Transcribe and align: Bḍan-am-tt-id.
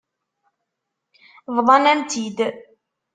Bḍan-am-tt-id. 1.55 2.37